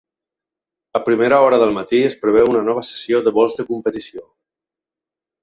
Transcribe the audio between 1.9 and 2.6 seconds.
es preveu